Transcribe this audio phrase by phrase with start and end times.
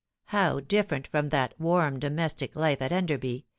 [0.33, 3.45] How different from that warm domestic life at Enderby